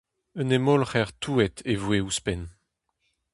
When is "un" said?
0.41-0.47